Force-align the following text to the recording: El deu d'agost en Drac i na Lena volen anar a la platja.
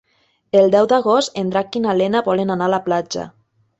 El 0.61 0.71
deu 0.75 0.87
d'agost 0.93 1.37
en 1.43 1.51
Drac 1.55 1.79
i 1.81 1.81
na 1.85 1.95
Lena 2.01 2.23
volen 2.31 2.55
anar 2.55 2.71
a 2.71 2.77
la 2.77 2.85
platja. 2.89 3.29